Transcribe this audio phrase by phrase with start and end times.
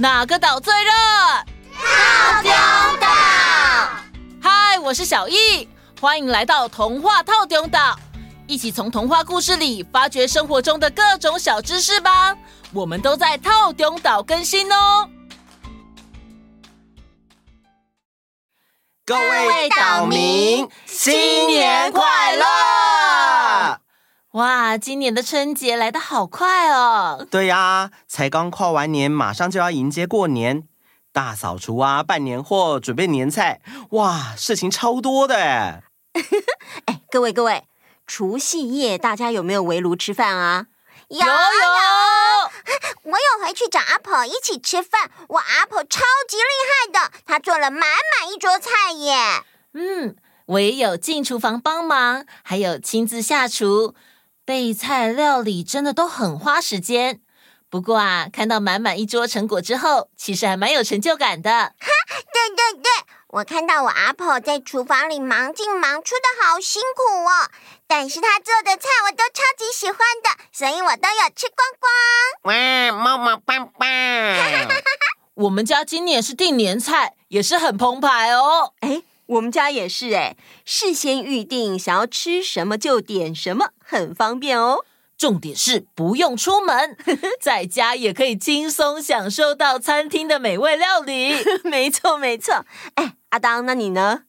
[0.00, 0.92] 哪个岛最热？
[1.74, 2.52] 套中
[3.00, 3.08] 岛。
[4.40, 5.68] 嗨，我是小易，
[6.00, 7.98] 欢迎来到童话套中岛，
[8.46, 12.36] 一起从童话故事里发掘生活中的各种小知识吧。
[12.72, 15.10] 我们都在套中岛更新哦。
[19.04, 22.44] 各位岛民，新年快乐！
[24.32, 27.26] 哇，今年的春节来得好快哦！
[27.30, 30.68] 对呀，才刚跨完年，马上就要迎接过年，
[31.12, 33.62] 大扫除啊，办年货，准备年菜，
[33.92, 35.82] 哇，事情超多的哎！
[36.84, 37.64] 哎，各位各位，
[38.06, 40.66] 除夕夜大家有没有围炉吃饭啊？
[41.08, 41.26] 有有，
[43.04, 49.42] 我有回去找阿婆一起吃饭，我阿婆超级厉害的，她做了满满一桌菜耶。
[49.72, 50.14] 嗯，
[50.44, 53.94] 我也有进厨房帮忙，还有亲自下厨。
[54.48, 57.20] 备菜料理真的都很花时间，
[57.68, 61.50] 不过啊，看到满满一桌成果之后，其实还蛮有成就感的。
[61.50, 61.88] 哈，
[62.32, 62.90] 对对对，
[63.26, 67.50] 我看到我阿婆在厨房里忙进忙出的好辛苦哦，
[67.86, 71.90] 但是她做的菜我都超级喜欢的，所以我都有吃光光。
[72.44, 73.88] 哇，猫猫棒棒！
[75.34, 78.72] 我们家今年是订年菜，也是很澎湃哦。
[78.80, 79.02] 哎。
[79.28, 84.84] 我们家也是哎，事先预定，想要吃什么就点什么，很方便哦。
[85.16, 86.96] 重点是不用出门，
[87.42, 91.34] 在家也可以轻松享受到餐厅的美味料理。
[91.64, 92.64] 没错没错。
[92.94, 94.27] 哎，阿当，那你呢？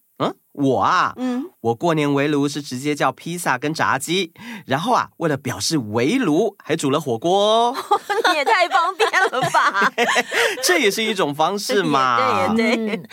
[0.59, 4.33] 嗯，我啊，嗯，我过年围炉是直接叫披萨跟炸鸡，
[4.65, 7.75] 然后啊，为了表示围炉，还煮了火锅哦。
[8.29, 9.91] 你也太方便了吧！
[10.63, 12.51] 这也是一种方式嘛。
[12.55, 13.07] 对对，嗯，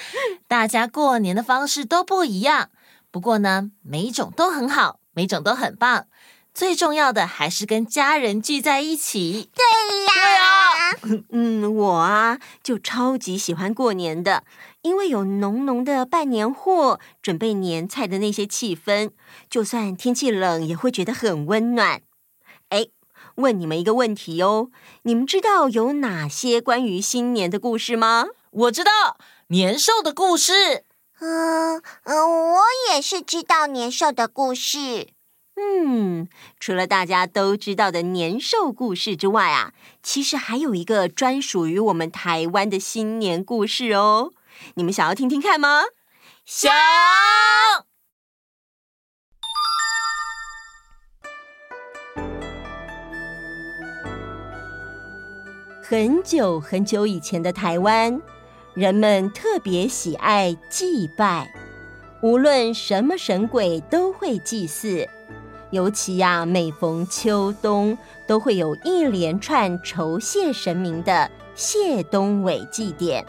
[0.49, 2.71] 大家过年的方式都不一样，
[3.11, 6.07] 不过呢，每一种都很好，每一种都很棒。
[6.53, 9.51] 最重要的还是跟家人聚在一起。
[9.55, 9.63] 对
[10.07, 11.23] 呀，对啊。
[11.31, 14.43] 嗯，我啊，就超级喜欢过年的。
[14.87, 19.11] 因为有浓浓的办年货、准备年菜的那些气氛，
[19.51, 22.03] 就算天气冷也会觉得很温暖。
[22.69, 22.87] 哎，
[23.35, 24.71] 问你们一个问题哦，
[25.03, 28.27] 你们知道有哪些关于新年的故事吗？
[28.53, 29.19] 我知道
[29.49, 30.85] 年兽的故事。
[31.19, 32.61] 嗯嗯，我
[32.93, 35.09] 也是知道年兽的故事。
[35.57, 36.29] 嗯，
[36.61, 44.33] 除了大家都知道的年兽故事之外啊，其实还有一个专属于我们台湾的新年故事哦。
[44.75, 45.83] 你们想要听听看吗？
[46.45, 46.73] 想。
[55.83, 58.21] 很久很久以前的台湾，
[58.75, 61.49] 人们特别喜爱祭拜，
[62.23, 65.09] 无论什么神鬼都会祭祀。
[65.71, 67.97] 尤其呀、啊，每逢秋冬，
[68.27, 73.25] 都会有一连串酬谢神明的谢冬尾祭典。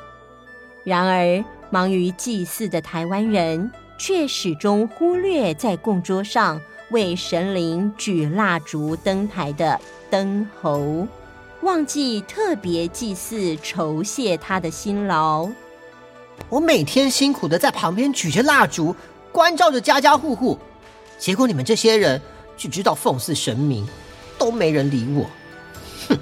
[0.88, 6.62] 然而，忙于祭祀的台湾人却始终忽略在供桌上
[6.92, 9.78] 为神灵举蜡烛登台的
[10.10, 11.06] 灯猴，
[11.60, 15.50] 忘记特别祭祀酬谢他的辛劳。
[16.48, 18.96] 我每天辛苦的在旁边举着蜡烛，
[19.30, 20.58] 关照着家家户户，
[21.20, 22.22] 结果你们这些人
[22.56, 23.86] 只知道奉祀神明，
[24.38, 25.26] 都没人理我。
[26.08, 26.18] 哼！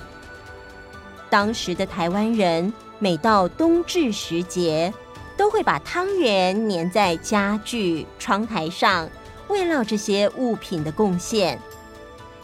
[1.29, 2.73] 当时的台湾人。
[2.99, 4.93] 每到冬至时节，
[5.35, 9.09] 都会把汤圆粘在家具、窗台上，
[9.49, 11.59] 慰劳这些物品的贡献。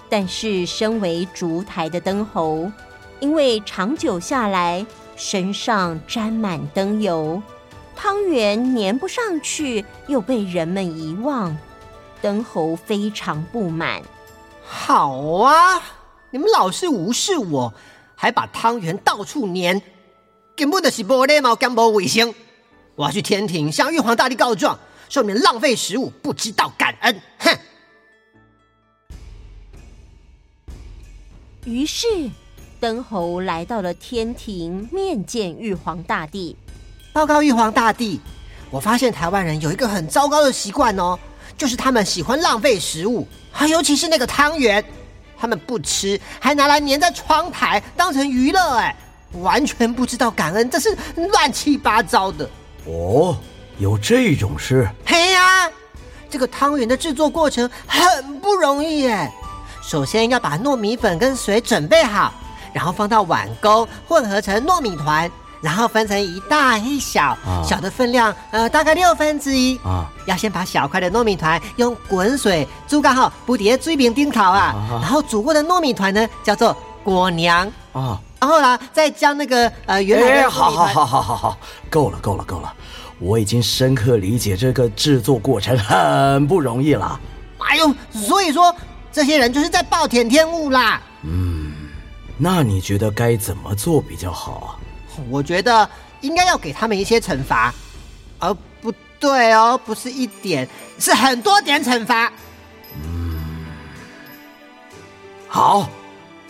[0.09, 2.69] 但是，身为烛台的灯侯，
[3.21, 4.85] 因为长久下来
[5.15, 7.41] 身上沾满灯油，
[7.95, 11.57] 汤圆粘不上去，又被人们遗忘，
[12.21, 14.01] 灯侯非常不满。
[14.65, 15.81] 好啊，
[16.29, 17.73] 你们老是无视我，
[18.15, 19.81] 还把汤圆到处粘。
[20.61, 22.31] 根本就是没礼貌，跟没卫生。
[22.93, 24.77] 我要去天庭向玉皇大帝告状，
[25.09, 27.19] 说你们浪费食物，不知道感恩。
[27.39, 27.57] 哼！
[31.65, 32.05] 于是，
[32.79, 36.55] 灯猴来到了天庭，面见玉皇大帝。
[37.11, 38.21] 报告玉皇大帝，
[38.69, 41.17] 我发现台湾人有一个很糟糕的习惯哦，
[41.57, 44.85] 就是他们喜欢浪费食物，啊，尤其是那个汤圆，
[45.39, 48.95] 他们不吃，还拿来粘在窗台当成娱乐，哎。
[49.33, 52.49] 完全不知道感恩，这是乱七八糟的。
[52.85, 53.37] 哦，
[53.77, 54.89] 有这种事？
[55.05, 55.69] 嘿呀，
[56.29, 59.31] 这个汤圆的制作过程很不容易耶。
[59.81, 62.33] 首先要把糯米粉跟水准备好，
[62.73, 65.29] 然后放到碗沟混合成糯米团，
[65.61, 69.77] 然后分成一大一小，啊、小的分量呃大概六分之一。
[69.79, 74.75] 啊，要先把小块的糯米团用滚水煮干后，不叠水平顶头啊。
[74.75, 77.71] 啊然后煮过的糯米团呢，叫做果娘。
[77.93, 78.19] 啊。
[78.41, 81.57] 然后啦，再将那个呃原来好好好好好好，
[81.91, 82.73] 够了够了够了，
[83.19, 87.19] 我已经深刻理解这个制作过程很不容易了。
[87.59, 88.75] 哎呦，所以说
[89.11, 90.99] 这些人就是在暴殄天物啦。
[91.21, 91.71] 嗯，
[92.35, 94.69] 那你觉得该怎么做比较好啊？
[95.29, 95.87] 我觉得
[96.21, 97.71] 应该要给他们一些惩罚，
[98.39, 98.51] 而
[98.81, 100.67] 不对哦，不是一点，
[100.97, 102.33] 是很多点惩罚。
[103.03, 103.65] 嗯，
[105.47, 105.87] 好，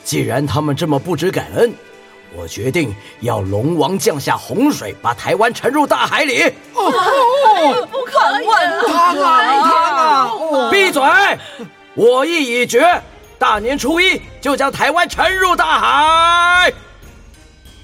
[0.04, 1.74] 既然他们这么不知感恩，
[2.36, 6.44] 我决定要龙王降下洪水，把台湾沉入大海里。
[6.74, 8.88] 哦，不可能！
[8.88, 10.72] 他啊，他啊！
[10.72, 11.02] 闭嘴！
[11.94, 13.02] 我意已决，
[13.38, 16.74] 大年初一就将台湾沉入大海。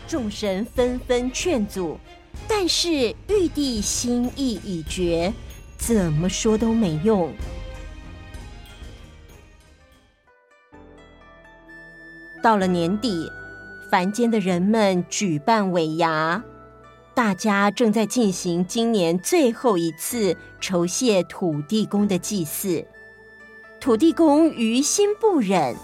[0.08, 2.00] 众神纷纷劝阻，
[2.48, 2.90] 但是
[3.28, 5.34] 玉帝心意已决，
[5.78, 7.34] 怎么说都没用。
[12.42, 13.32] 到了年底，
[13.90, 16.44] 凡间的人们举办尾牙，
[17.14, 22.86] 大家正在进行今年最后一次酬谢土地公的祭祀。
[23.80, 25.76] 土地公于心不忍，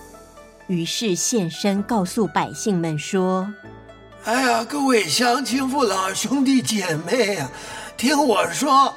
[0.67, 3.51] 于是现身告诉百姓们说。
[4.25, 7.49] 哎呀，各位乡亲父老、兄弟姐妹呀，
[7.97, 8.93] 听我说，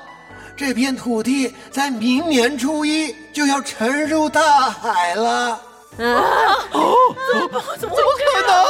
[0.56, 5.61] 这片土地在明年初一就要沉入大海了。
[5.98, 6.69] 啊！
[6.72, 6.94] 哦，
[7.32, 8.54] 怎么怎么可能？
[8.54, 8.66] 啊！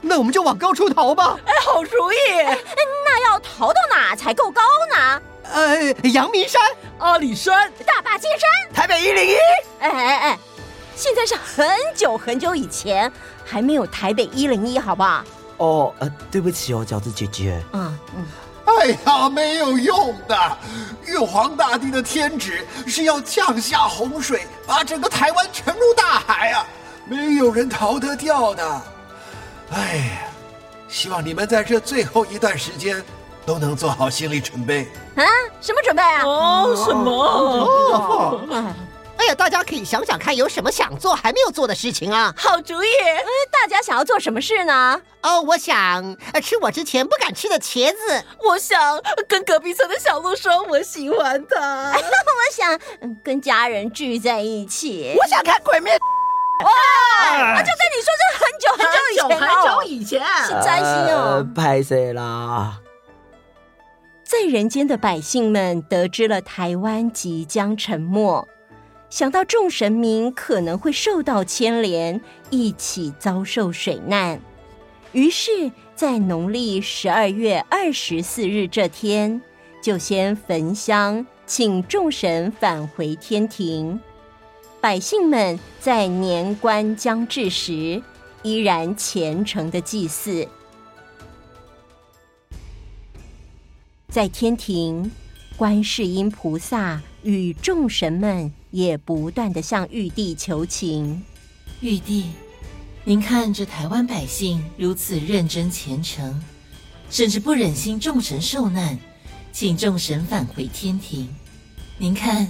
[0.00, 1.38] 那我们就往高处逃吧。
[1.46, 2.16] 哎，好主意！
[3.04, 4.62] 那要逃到哪才够高
[4.92, 5.22] 呢？
[5.44, 6.60] 呃，阳明山、
[6.98, 9.36] 阿里山、大坝尖山、台北一零一。
[9.80, 10.38] 哎哎哎！
[10.96, 13.10] 现在是很久很久以前，
[13.44, 15.24] 还没有台北一零一，好不好？
[15.58, 17.62] 哦，呃，对不起哦，饺子姐姐。
[17.72, 18.26] 嗯嗯。
[18.64, 20.58] 哎呀，没有用的，
[21.06, 26.66] 玉皇大帝的天旨是要降下洪水，把整个台湾沉入大海啊，
[27.06, 28.82] 没有人逃得掉的。
[29.70, 30.28] 哎呀，
[30.88, 33.02] 希望你们在这最后一段时间
[33.44, 34.84] 都能做好心理准备。
[35.16, 35.24] 啊？
[35.60, 36.22] 什么准备啊？
[36.24, 37.12] 哦，什么？
[37.12, 38.74] 哦。
[39.16, 42.34] 哦哎呀，大家可以想想看，有什么想做还没有做的事情啊？
[42.36, 42.88] 好主意！
[42.88, 45.00] 嗯，大家想要做什么事呢？
[45.22, 48.24] 哦，我想吃我之前不敢吃的茄子。
[48.44, 51.92] 我想跟隔壁村的小鹿说我喜欢他。
[51.94, 52.00] 我
[52.52, 52.78] 想
[53.22, 55.14] 跟家人聚在一起。
[55.16, 55.96] 我想看鬼灭。
[56.64, 57.62] 哇！
[57.62, 58.86] 就跟你说，这很久很
[59.16, 61.46] 久以前，很久以前，是灾星哦。
[61.54, 62.80] 拍谁啦！
[64.24, 68.48] 在人间的百姓们得知了台湾即将沉没。
[69.12, 72.18] 想到众神明可能会受到牵连，
[72.48, 74.40] 一起遭受水难，
[75.12, 79.42] 于是，在农历十二月二十四日这天，
[79.82, 84.00] 就先焚香，请众神返回天庭。
[84.80, 88.02] 百姓们在年关将至时，
[88.42, 90.48] 依然虔诚的祭祀。
[94.08, 95.12] 在天庭，
[95.58, 98.50] 观世音菩萨与众神们。
[98.72, 101.22] 也不断的向玉帝求情。
[101.80, 102.26] 玉帝，
[103.04, 106.42] 您看这台湾百姓如此认真虔诚，
[107.10, 108.98] 甚至不忍心众神受难，
[109.52, 111.28] 请众神返回天庭。
[111.98, 112.48] 您看，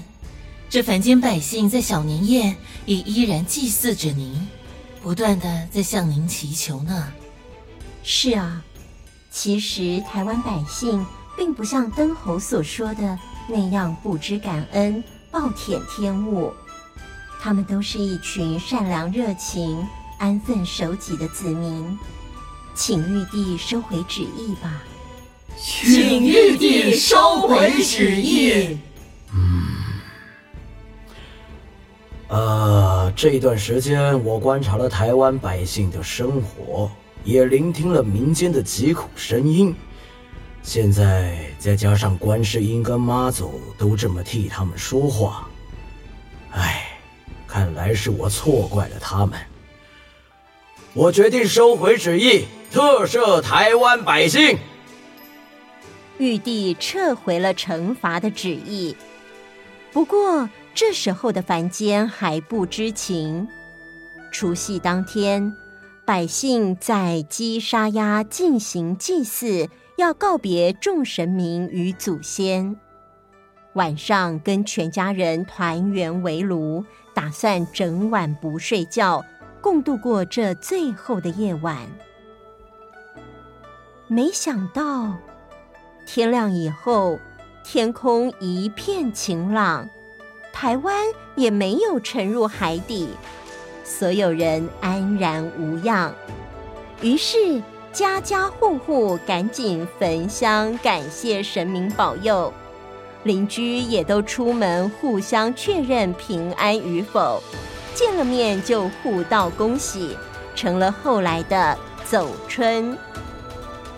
[0.71, 4.49] 这凡间百姓在小年夜也依然祭祀着您，
[5.03, 7.13] 不断的在向您祈求呢。
[8.05, 8.63] 是啊，
[9.31, 11.05] 其实台湾百姓
[11.37, 15.03] 并不像灯侯所说的那样不知感恩。
[15.33, 16.53] 暴殄天物，
[17.41, 19.83] 他们都是一群善良、热情、
[20.19, 21.99] 安分守己的子民，
[22.75, 24.83] 请玉帝收回旨意吧。
[25.57, 28.79] 请玉帝收回旨意。
[29.33, 29.65] 嗯，
[32.29, 36.91] 呃，这一段时间我观察了台湾百姓的生活，
[37.25, 39.75] 也聆听了民间的疾苦声音。
[40.63, 45.49] 现在再加上观世音跟妈祖都这么替他们说话，
[46.53, 46.99] 唉，
[47.47, 49.39] 看来是我错怪了他们。
[50.95, 54.59] 我决定收回旨意，特赦台湾百姓。
[56.19, 58.97] 玉帝撤回了惩罚的旨意，
[59.93, 63.49] 不过这时候的凡间还不知情。
[64.31, 65.55] 除夕当天，
[66.05, 69.69] 百姓在鸡杀鸭进行祭祀。
[69.97, 72.77] 要告别众神明与祖先，
[73.75, 76.85] 晚上跟全家人团圆围炉，
[77.15, 79.25] 打算整晚不睡觉，
[79.61, 81.79] 共度过这最后的夜晚。
[84.09, 85.17] 没想到
[86.07, 87.19] 天亮以后，
[87.63, 89.89] 天空一片晴朗，
[90.53, 90.97] 台湾
[91.37, 93.11] 也没有沉入海底，
[93.85, 96.13] 所有人安然无恙。
[97.01, 102.51] 于是家家户户赶紧焚香感谢神明保佑，
[103.25, 107.43] 邻居也都出门互相确认平安与否，
[107.95, 110.17] 见了面就互道恭喜，
[110.55, 112.97] 成了后来的走春。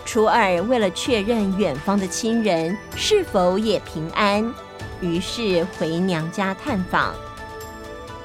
[0.05, 4.53] 初二为了确认远方的亲人是否也平安，
[5.01, 7.15] 于是回娘家探访。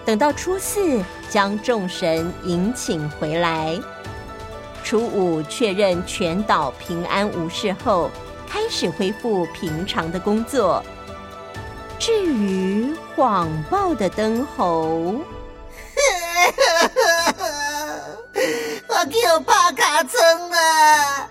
[0.03, 0.99] 等到初四，
[1.29, 3.79] 将众神迎请回来。
[4.89, 8.09] 初五确认全岛平安无事后，
[8.49, 10.83] 开始恢复平常的工作。
[11.99, 15.21] 至于谎报的灯猴，
[18.87, 21.29] 我叫帕卡村啊！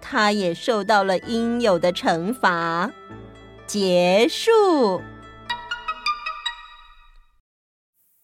[0.00, 2.90] 他也受到了应有的惩罚。
[3.66, 5.02] 结束。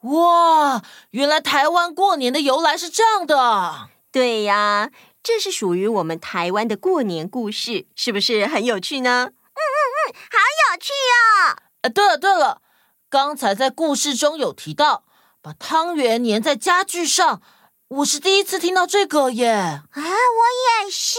[0.03, 3.89] 哇，原来台湾过年的由来是这样的。
[4.11, 4.91] 对呀，
[5.23, 9.27] 这是属于我们台湾的过年故事，是不是很有趣呢？
[9.27, 10.39] 嗯嗯嗯，好
[10.73, 11.57] 有趣哦！
[11.83, 12.63] 呃，对了对了，
[13.11, 15.05] 刚才在故事中有提到
[15.43, 17.43] 把汤圆粘在家具上，
[17.89, 19.51] 我是第一次听到这个耶。
[19.51, 21.19] 啊，我也是。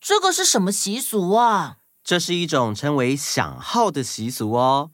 [0.00, 1.76] 这个是什么习俗啊？
[2.02, 4.90] 这是一种称为响号的习俗哦。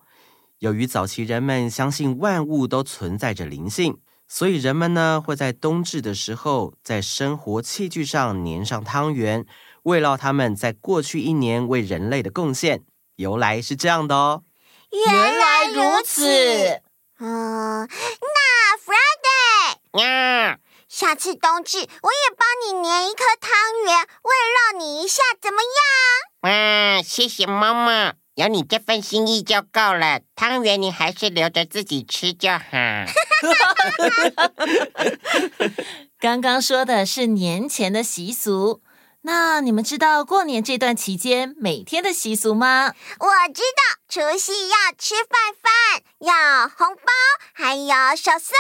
[0.59, 9.45] 由于早期人们相信万物都存在着灵性，所以人们呢会在冬至的时候在生活器具上粘上汤圆，
[9.83, 12.85] 慰劳他们在过去一年为人类的贡献。
[13.17, 14.43] 由来是这样的哦。
[14.91, 16.83] 原来如此。
[17.19, 20.59] 嗯，那 Friday，呀，
[20.89, 23.53] 下次冬至我也帮你粘一颗汤
[23.85, 26.51] 圆，慰劳你一下，怎么样？
[26.51, 28.15] 嗯，谢谢妈妈。
[28.37, 32.61] 有你这份心意就够了，汤圆你还是留着自己吃就好。
[36.21, 38.83] 刚刚说的是年前的习俗，
[39.23, 42.93] 那你们知道过年这段期间每天的习俗吗？
[43.19, 47.11] 我知道，除夕要吃饭饭，要红包，
[47.55, 48.55] 还有守岁。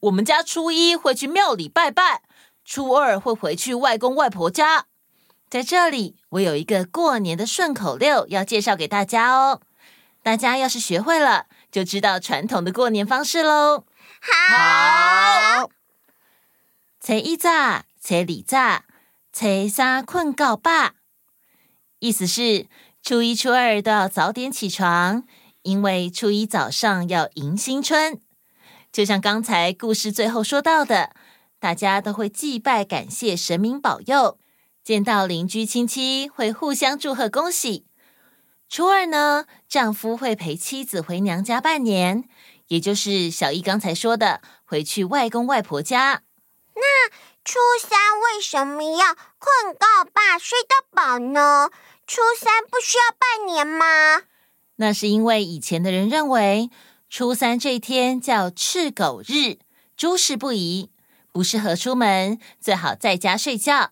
[0.00, 2.22] 我们家初一会去庙里拜拜，
[2.64, 4.86] 初二会回去外公外婆家。
[5.48, 9.60] 在这里，我有一个过年的顺口溜要介绍给大家哦。
[10.22, 13.84] 大家要是学会了，就知道传统的过年方式喽。
[14.20, 15.70] 好，
[17.00, 18.82] 初一早，初二早，
[19.32, 20.90] 初三困到饱。
[22.00, 22.66] 意思是
[23.00, 25.22] 初一、初二都要早点起床，
[25.62, 28.20] 因为初一早上要迎新春。
[28.90, 31.14] 就像刚才故事最后说到的，
[31.60, 34.38] 大家都会祭拜感谢神明保佑。
[34.86, 37.86] 见到邻居亲戚会互相祝贺恭喜。
[38.68, 42.28] 初二呢，丈夫会陪妻子回娘家拜年，
[42.68, 46.22] 也就是小易刚才说的回去外公外婆家。
[46.76, 47.10] 那
[47.44, 51.68] 初三为什么要困到爸睡到饱呢？
[52.06, 54.22] 初三不需要拜年吗？
[54.76, 56.70] 那是因为以前的人认为
[57.10, 59.58] 初三这天叫赤狗日，
[59.96, 60.92] 诸事不宜，
[61.32, 63.90] 不适合出门，最好在家睡觉。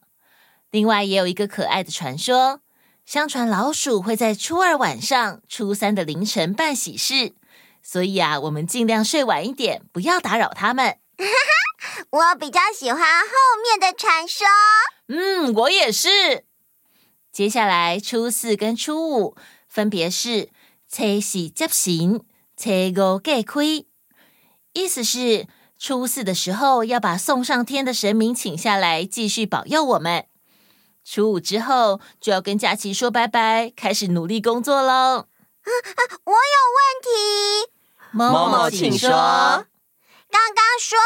[0.74, 2.58] 另外也有一个可爱的传说，
[3.06, 7.32] 相传老鼠会在初二晚上、初三的凌晨办喜事，
[7.80, 10.98] 所以啊，我们尽量睡晚一点，不要打扰它们。
[12.10, 14.48] 我比较喜欢后面的传说。
[15.06, 16.44] 嗯，我也是。
[17.30, 19.36] 接下来初四跟初五
[19.68, 20.48] 分别是
[20.90, 22.20] 初喜接神，
[22.56, 23.86] 初五盖亏，
[24.72, 25.46] 意思是
[25.78, 30.26] 初四的时候要把送上天的神明请下来，继续保佑我们。
[31.04, 34.90] 初五之后就要跟假期说拜拜，开始努力工作喽。
[34.90, 37.70] 啊啊，我有问题，
[38.10, 39.08] 某某请说。
[39.10, 40.98] 刚刚说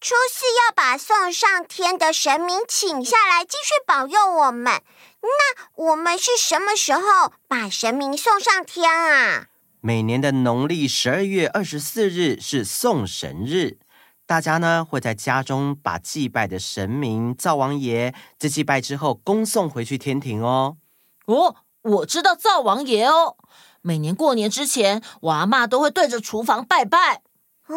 [0.00, 4.82] 初四要把送上天的神明请下来，继续保佑我们。
[5.22, 9.46] 那我们是什么时候把神明送上天啊？
[9.80, 13.78] 每年的农历十二月二十四日是送神日。
[14.26, 20.78] 大家呢会在家中把祭拜的神明灶王爷，在祭拜之后恭送回去天庭哦。
[21.26, 23.36] 哦，我知道灶王爷哦。
[23.82, 27.22] 每年过年之前，我阿妈都会对着厨房拜拜。
[27.66, 27.76] 哦，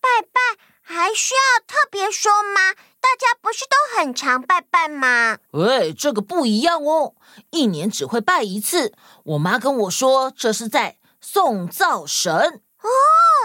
[0.00, 0.40] 拜拜
[0.80, 2.72] 还需要特别说吗？
[3.02, 5.38] 大家不是都很常拜拜吗？
[5.52, 7.14] 哎，这个不一样哦，
[7.50, 8.94] 一年只会拜一次。
[9.24, 12.32] 我妈跟我说，这是在送灶神。
[12.32, 12.88] 哦，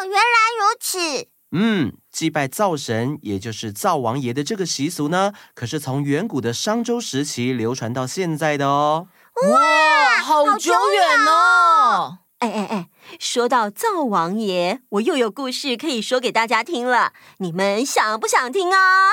[0.06, 0.20] 原来
[0.58, 1.28] 如此。
[1.58, 9.08] 嗯，祭拜灶神，也就是灶王爷的这个习俗呢，可是从远古的商周时期流传到现在的哦。
[9.50, 12.18] 哇，好久远哦！
[12.40, 12.90] 哎哎哎，
[13.22, 17.14] 说到灶王爷，我又有故事可以说给大家听了。
[17.38, 19.12] 你们想不想听啊？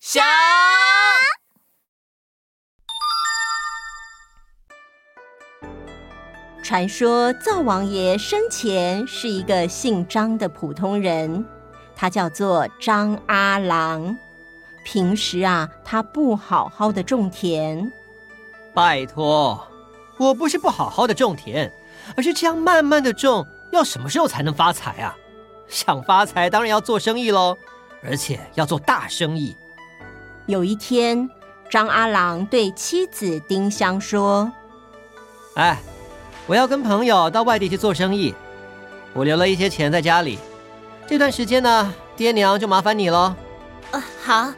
[0.00, 0.24] 想。
[6.64, 11.46] 传说灶王爷生前是一个姓张的普通人，
[11.96, 14.16] 他叫做张阿郎。
[14.84, 17.90] 平时啊，他不好好的种田。
[18.74, 19.66] 拜托，
[20.16, 21.72] 我不是不好好的种田，
[22.16, 25.16] 而是这样慢慢的种，要什么时候才能发财啊？
[25.68, 27.56] 想发财，当然要做生意喽，
[28.02, 29.56] 而且要做大生意。
[30.46, 31.28] 有一天，
[31.70, 34.52] 张阿郎对妻子丁香说
[35.56, 35.78] ：“哎。”
[36.46, 38.34] 我要跟朋友到外地去做生意，
[39.14, 40.38] 我留了一些钱在家里。
[41.06, 43.18] 这段时间呢，爹娘就麻烦你喽。
[43.18, 43.36] 啊、
[43.92, 44.52] 呃，好，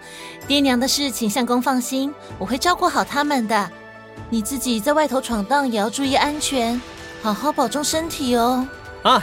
[0.46, 3.70] 爹娘的事请相公放心，我会照顾好他们的。
[4.30, 6.80] 你自己在外头闯荡也要注意安全，
[7.22, 8.66] 好好保重身体哦。
[9.02, 9.22] 啊，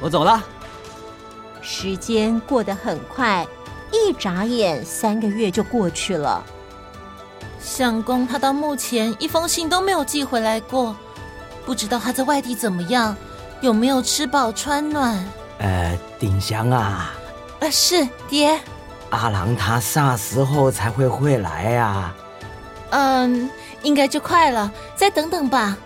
[0.00, 0.44] 我走了。
[1.62, 3.46] 时间过得很快，
[3.92, 6.44] 一眨眼三个月就过去了。
[7.60, 10.94] 相公他到目前一封信都没有寄回来过。
[11.64, 13.16] 不知道他在外地怎么样，
[13.60, 15.24] 有没有吃饱穿暖？
[15.58, 17.12] 呃，丁香啊，
[17.60, 18.58] 呃，是爹。
[19.10, 21.86] 阿郎他啥时候才会回来呀？
[21.86, 22.14] 啊？
[22.90, 23.50] 嗯，
[23.82, 25.76] 应该就快了，再等等吧。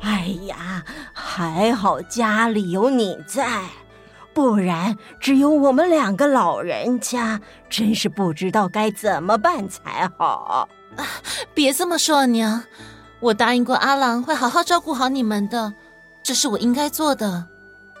[0.00, 3.62] 哎呀，还好家里有你在，
[4.34, 10.68] 不然只有我们两个老人家，真是不知道该怎么办才好。
[10.96, 11.04] 啊，
[11.54, 12.62] 别这么说，娘。
[13.20, 15.74] 我答应过阿郎会好好照顾好你们的，
[16.22, 17.46] 这是我应该做的。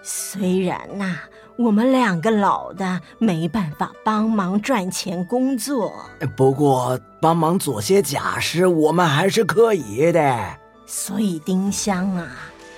[0.02, 5.92] 虽然呐、啊，我们两个老的没办法帮忙赚钱工作，
[6.36, 10.56] 不过帮忙做些家事我们还是可以的。
[10.86, 12.28] 所以丁香啊，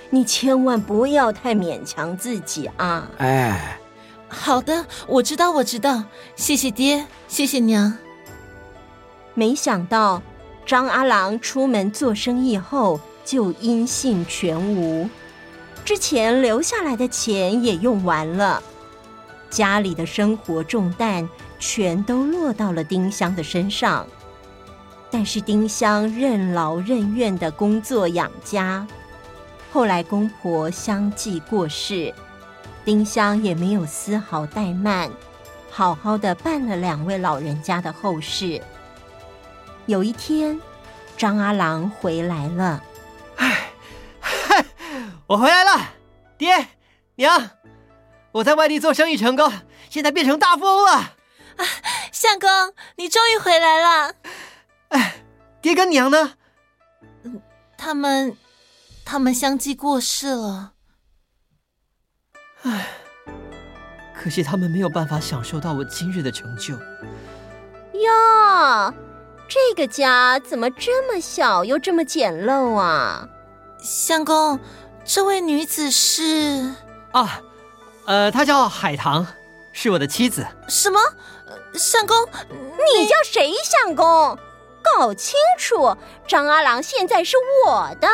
[0.09, 3.07] 你千万不要太勉强自己啊！
[3.17, 3.77] 哎，
[4.27, 6.03] 好的，我知道，我知道。
[6.35, 7.97] 谢谢爹，谢谢娘。
[9.33, 10.21] 没想到。
[10.63, 15.09] 张阿郎出门做生意后就音信全无，
[15.91, 18.63] 之前留下来的钱也用完了，
[19.49, 21.27] 家里的生活重担
[21.59, 24.07] 全都落到了丁香的身上。
[25.09, 28.87] 但是丁香任劳任怨的工作养家，
[29.73, 32.13] 后来公婆相继过世，
[32.85, 35.11] 丁香也没有丝毫怠慢，
[35.69, 38.61] 好好的办了两位老人家的后事。
[39.87, 40.57] 有一天，
[41.17, 42.81] 张阿郎回来了。
[43.35, 43.70] 唉，
[45.31, 45.93] 我回来了，
[46.37, 46.67] 爹
[47.15, 47.51] 娘，
[48.33, 49.49] 我在外地做生意成功，
[49.89, 50.91] 现在变成大富翁了。
[50.91, 51.15] 啊，
[52.11, 52.49] 相公，
[52.97, 54.13] 你终于回来了。
[54.89, 55.23] 哎，
[55.61, 56.33] 爹跟娘呢？
[57.77, 58.35] 他们，
[59.05, 60.73] 他们相继过世了。
[62.63, 62.89] 哎，
[64.13, 66.73] 可惜他们没有办法享受到我今日的成就。
[68.01, 68.93] 哟。
[69.47, 73.29] 这个家怎么这么小又这么简陋啊？
[73.81, 74.59] 相公，
[75.03, 76.73] 这位女子是？
[77.11, 77.41] 啊，
[78.05, 79.25] 呃，她叫海棠，
[79.73, 80.45] 是我的妻子。
[80.67, 80.99] 什么？
[81.73, 82.15] 相公，
[82.95, 84.37] 你叫谁相公？
[84.83, 85.95] 搞清楚，
[86.27, 88.07] 张阿郎现在是我的。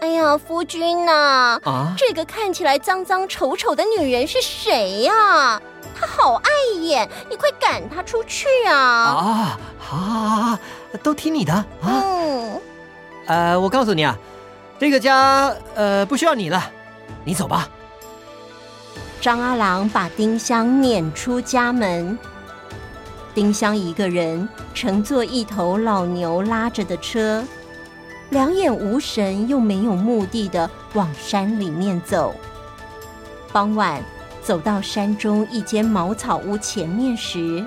[0.00, 5.60] 哎呀，夫君呐，啊，这个看起来脏脏丑丑的女人是谁呀？
[5.98, 8.74] 她好碍眼，你快赶她出去啊！
[8.74, 10.58] 啊，好，好，好，好，
[11.02, 11.66] 都听你的啊。
[11.82, 12.60] 嗯，
[13.26, 14.16] 呃，我告诉你啊，
[14.80, 16.70] 这个家呃不需要你了，
[17.22, 17.68] 你走吧。
[19.20, 22.18] 张阿郎把丁香撵出家门，
[23.34, 27.44] 丁香一个人乘坐一头老牛拉着的车，
[28.30, 32.34] 两眼无神又没有目的的往山里面走。
[33.52, 34.02] 傍晚。
[34.42, 37.62] 走到山中一间茅草屋前面时，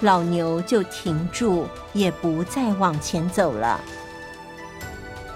[0.00, 3.80] 老牛就停住，也不再往前走了。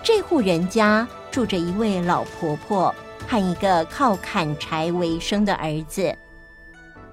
[0.04, 2.92] 这户人家住着一位老婆婆
[3.28, 6.12] 和一个靠砍柴为生的儿子，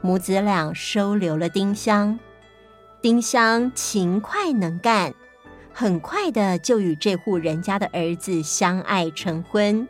[0.02, 2.18] 母子俩收留了丁香。
[3.00, 5.14] 丁香勤快能干，
[5.72, 9.88] 很快的就与这户人家的儿子相爱成婚。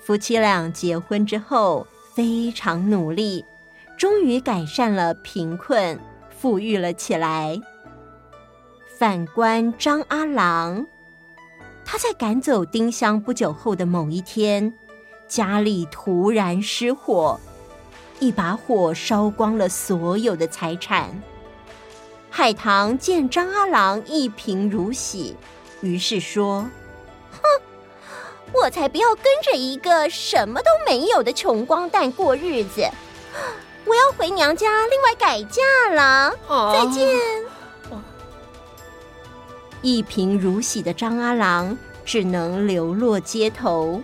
[0.00, 3.44] 夫妻俩结婚之后，非常努力，
[3.98, 6.00] 终于改善了贫困，
[6.30, 7.60] 富裕了起来。
[8.98, 10.86] 反观张阿郎，
[11.88, 14.74] 他在赶走丁香不久后的某一天，
[15.28, 17.38] 家里突然失火，
[18.18, 21.22] 一把火烧光了所有的财产。
[22.28, 25.36] 海棠见张阿郎一贫如洗，
[25.80, 26.68] 于是说
[27.30, 27.40] ：“哼，
[28.52, 32.84] 我才不要跟着一个什么都没有的穷光蛋过日子。
[33.86, 36.34] 我要回娘家，另外改嫁了。
[36.72, 37.06] 再见。
[39.86, 44.02] 一贫如洗的张阿郎只能流落街头。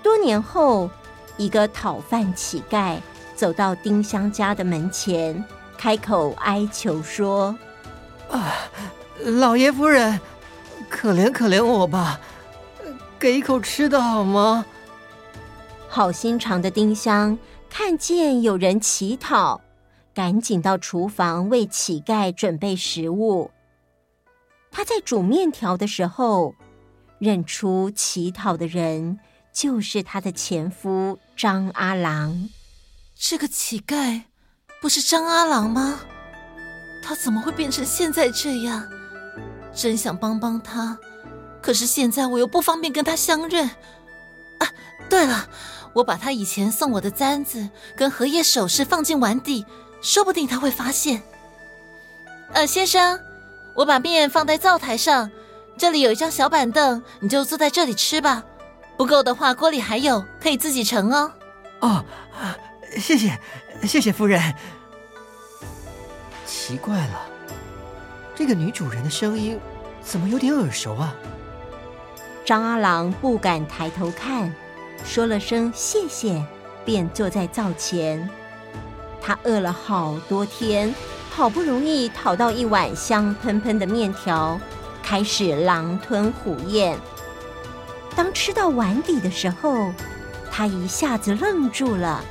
[0.00, 0.88] 多年后，
[1.36, 2.96] 一个讨饭乞丐
[3.34, 5.44] 走到丁香家的门前，
[5.76, 7.58] 开口哀求说
[8.30, 8.54] ：“啊，
[9.24, 10.20] 老爷夫人，
[10.88, 12.20] 可怜可怜我吧，
[13.18, 14.64] 给一口吃的好吗？”
[15.90, 17.36] 好心肠的丁香
[17.68, 19.60] 看见有人乞讨，
[20.14, 23.50] 赶紧到厨房为乞丐准备食物。
[24.76, 26.54] 他在煮面条的时候，
[27.18, 29.18] 认出乞讨的人
[29.50, 32.50] 就是他的前夫张阿郎。
[33.14, 34.24] 这个乞丐
[34.82, 36.00] 不是张阿郎吗？
[37.02, 38.86] 他怎么会变成现在这样？
[39.72, 40.98] 真想帮帮他，
[41.62, 43.66] 可是现在我又不方便跟他相认。
[44.58, 44.68] 啊，
[45.08, 45.48] 对了，
[45.94, 49.64] 我把他以前送我的簪子跟荷叶首饰放进碗底，
[50.02, 51.22] 说不定他会发现。
[52.52, 53.18] 呃，先生，
[53.76, 55.30] 我把面放在灶台上，
[55.76, 58.42] 这里有一张小板凳，你就坐在这里吃吧。
[58.96, 61.32] 不够的话，锅里还有，可以自己盛哦。
[61.80, 62.04] 哦。
[62.98, 63.38] 谢谢，
[63.82, 64.40] 谢谢夫人。
[66.46, 67.28] 奇怪了，
[68.34, 69.58] 这个女主人的声音
[70.00, 71.14] 怎么有点耳熟啊？
[72.44, 74.54] 张阿郎不敢抬头看，
[75.04, 76.42] 说了声谢谢，
[76.86, 78.26] 便坐在灶前。
[79.20, 80.94] 他饿了好多天，
[81.36, 84.58] 好不容易讨到一碗香喷喷的面条，
[85.02, 86.98] 开始狼吞虎咽。
[88.14, 89.92] 当吃到碗底的时候，
[90.50, 92.24] 他一下子愣住了。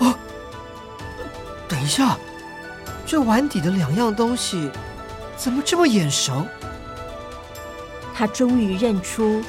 [0.00, 0.18] 啊
[1.68, 2.18] 等一下，
[3.06, 4.68] 这碗底的两样东西
[5.36, 6.44] 怎么这么眼熟？
[8.12, 9.40] 他终于认出，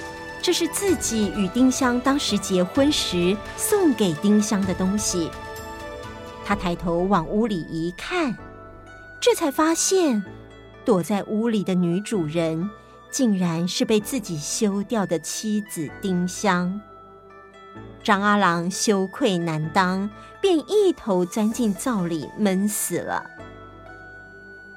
[0.43, 5.31] 这是自己与丁香当时结婚时送给丁香的东西。
[6.47, 8.37] 他抬头往屋里一看，
[9.19, 10.23] 这才发现，
[10.85, 12.69] 躲在屋里的女主人，
[13.09, 16.79] 竟然是被自己休掉的妻子丁香。
[18.03, 20.07] 张阿郎羞愧难当，
[20.39, 23.25] 便一头钻进灶里闷死了。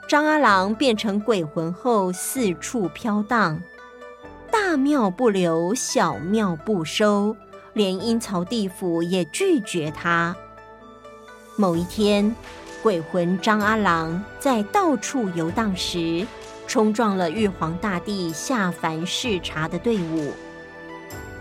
[0.08, 3.60] 张阿郎变成鬼魂后四处飘荡，
[4.50, 7.36] 大庙不留，小庙不收，
[7.74, 10.34] 连阴曹地府也拒绝他。
[11.60, 12.32] 某一天，
[12.84, 16.24] 鬼魂张阿郎在到处游荡时，
[16.68, 20.32] 冲撞了玉皇大帝下凡视察的队伍。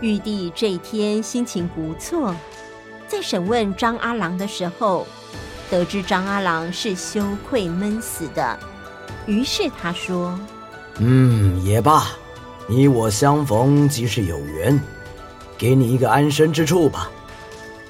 [0.00, 2.34] 玉帝这一天心情不错，
[3.06, 5.06] 在审问张阿郎的时候，
[5.70, 8.58] 得知张阿郎是羞愧闷死的，
[9.24, 10.36] 于是他说
[10.98, 12.08] ：“嗯，也罢，
[12.66, 14.80] 你我相逢即是有缘，
[15.56, 17.08] 给你一个安身之处吧。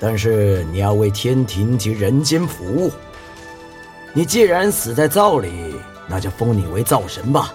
[0.01, 2.91] 但是你要为天庭及人间服务。
[4.13, 5.75] 你既然死在灶里，
[6.09, 7.53] 那就封你为灶神吧。”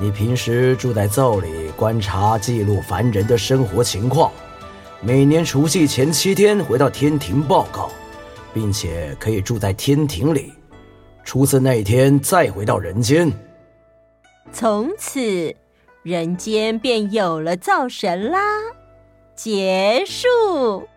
[0.00, 4.30] 你平时住在灶里，观察记录凡人的生活情况，
[5.00, 7.90] 每年除夕前七天回到天庭报告，
[8.54, 10.52] 并且可以住在天庭里，
[11.24, 13.28] 除夕那一天再回到人间。
[14.52, 15.52] 从此，
[16.04, 18.38] 人间便有了灶神啦。
[19.34, 20.88] 结束。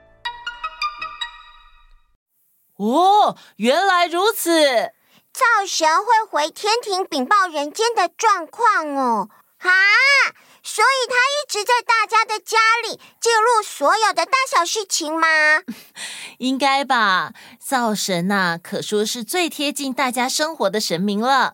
[2.81, 4.51] 哦，原来如此。
[5.31, 9.69] 灶神会回天庭禀报人间的状况哦，啊，
[10.63, 15.27] 所以他一直在大家的家里记录所有的大小事情吗？
[16.39, 17.33] 应该吧。
[17.59, 21.53] 灶神呐、啊，可说是最贴近大家生活的神明了。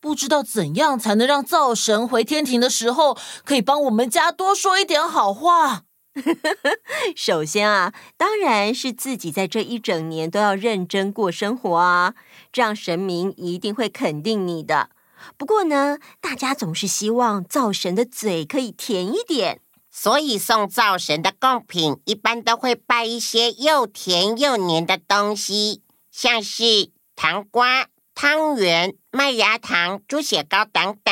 [0.00, 5.82] 不知道怎样才能让灶神回天庭的时候，可以帮我们家多说一点好话。
[7.14, 12.14] 首先啊，当然是自己在这一整年都要认真过生活啊，
[12.52, 14.90] 这样神明一定会肯定你的。
[15.36, 31.07] 不过呢，大家总是希望灶神的嘴可以甜一点，所以送灶神的贡品一般都会拜一些又甜又黏的东西，像是糖瓜、汤圆、麦芽糖、猪血糕等等。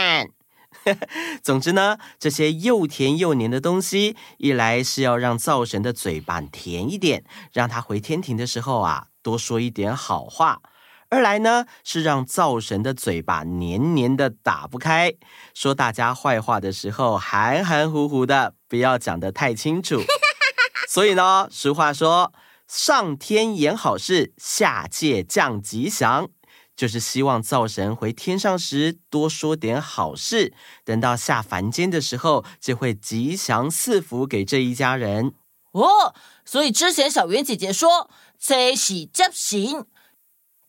[1.43, 10.61] 总之呢，这些又甜又黏的东西，一来是要让灶神的嘴巴甜一点，让他回天庭的时候啊多说一点好话；
[11.09, 15.15] 二来呢是让灶神的嘴巴黏黏的打不开，
[15.55, 20.01] 说大家坏话的时候含含糊糊的，不要讲得太清楚。
[20.89, 22.33] 所以呢，俗话说：
[22.69, 26.29] 上天言好事，下界降吉祥。
[26.77, 30.53] 就是希望灶神回天上时多说点好事，
[30.85, 35.33] 等到下凡间的时候，就会吉祥赐福给这一家人。
[35.73, 39.87] 哦，所以之前小圆姐姐说“这喜接行”，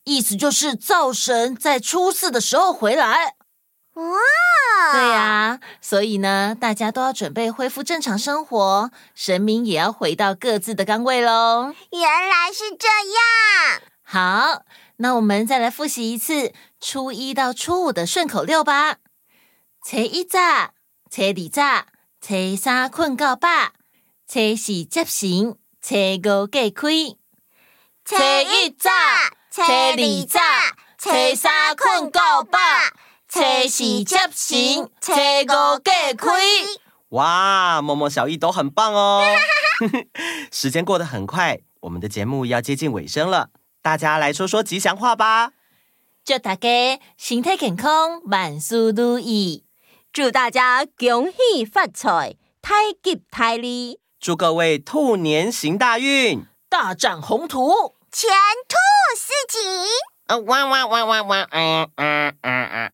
[0.06, 3.36] 意思就是灶神在初四的时候回来。
[3.94, 11.74] 哇，对呀、啊，所以呢，大家都要准备恢复正常生活，神明也要回到各自的岗位喽。
[11.92, 13.82] 原来是这样。
[14.04, 14.64] 好，
[14.98, 18.98] 那我们再来复习一次初一到初五的顺口溜吧。
[19.86, 20.40] 初一早，
[21.10, 21.86] 初二早，
[22.20, 23.48] 初三困到饱。
[24.28, 26.90] 初四接神，初五隔开。
[28.04, 28.90] 初一早，
[29.52, 30.40] 初二早，
[30.98, 32.58] 初三困到饱。
[33.30, 36.32] 初四接神，初五隔开。
[37.10, 39.24] 哇，默默小艺都很棒哦！
[40.52, 43.52] 时间过得很快，我们的节目要接近尾声了，
[43.88, 45.54] 大家来说说吉祥话吧。
[46.26, 49.64] 祝大家身体健康，万事如意；
[50.12, 54.02] 祝大家恭喜发财，太吉太利。
[54.20, 58.30] 祝各位兔年行大运，大展宏图，前
[58.68, 58.76] 兔
[59.16, 59.62] 似锦。
[60.28, 62.92] 呃，哇哇哇哇哇，嗯嗯嗯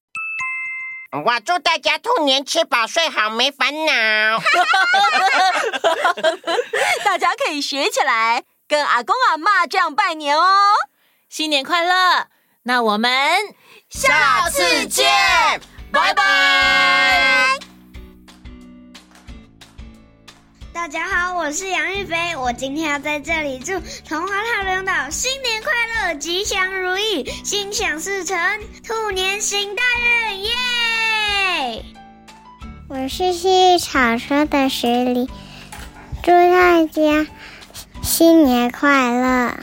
[1.11, 1.23] 嗯。
[1.23, 3.91] 哇，祝大家兔年吃饱睡好，没烦恼。
[7.03, 10.43] 大家可以学起来，跟阿公阿妈这样拜年哦。
[11.29, 12.25] 新年快乐！
[12.63, 13.11] 那我们
[13.87, 15.05] 下次见，
[15.91, 17.59] 拜拜。
[20.73, 23.73] 大家好，我是杨玉飞，我今天要在这里祝
[24.09, 25.71] 童话透中岛新年快
[26.07, 28.35] 乐，吉祥如意，心想事成，
[28.83, 29.83] 兔年行大
[30.31, 31.85] 运，耶！
[32.89, 35.29] 我是细草说的十里，
[36.23, 37.27] 祝大家
[38.03, 39.57] 新年快乐。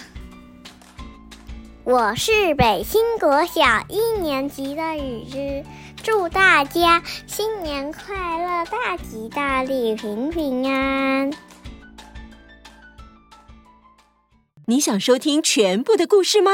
[1.85, 5.63] 我是北新国小一年级的雨之。
[6.03, 11.31] 祝大家新年快乐，大吉大利，平平安。
[14.65, 16.53] 你想收听全部的故事吗？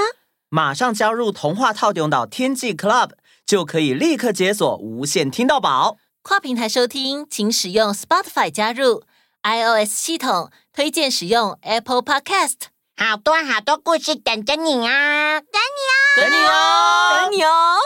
[0.49, 3.11] 马上加入童话套用岛天际 Club，
[3.47, 5.99] 就可以立刻解锁无限听到宝。
[6.23, 9.05] 跨平台收听，请使用 Spotify 加入
[9.47, 12.57] iOS 系统，推荐使用 Apple Podcast。
[12.97, 15.41] 好多好多故事等着你啊！
[15.41, 17.77] 等你哦，等你哦，等你哦。